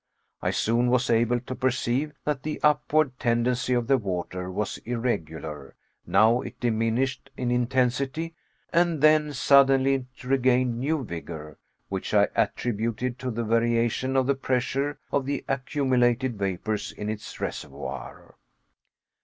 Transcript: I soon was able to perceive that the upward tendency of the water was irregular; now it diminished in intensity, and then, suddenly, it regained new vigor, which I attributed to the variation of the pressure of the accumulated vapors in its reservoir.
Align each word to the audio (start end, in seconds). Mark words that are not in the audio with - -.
I 0.41 0.49
soon 0.49 0.87
was 0.89 1.11
able 1.11 1.39
to 1.41 1.53
perceive 1.53 2.13
that 2.25 2.41
the 2.41 2.59
upward 2.63 3.19
tendency 3.19 3.75
of 3.75 3.85
the 3.85 3.99
water 3.99 4.49
was 4.49 4.79
irregular; 4.79 5.75
now 6.07 6.41
it 6.41 6.59
diminished 6.59 7.29
in 7.37 7.51
intensity, 7.51 8.33
and 8.73 9.01
then, 9.01 9.31
suddenly, 9.31 9.93
it 10.11 10.23
regained 10.23 10.79
new 10.79 11.03
vigor, 11.03 11.59
which 11.87 12.15
I 12.15 12.29
attributed 12.35 13.19
to 13.19 13.29
the 13.29 13.43
variation 13.43 14.15
of 14.15 14.25
the 14.25 14.33
pressure 14.33 14.97
of 15.11 15.27
the 15.27 15.45
accumulated 15.47 16.35
vapors 16.35 16.91
in 16.91 17.07
its 17.07 17.39
reservoir. 17.39 18.37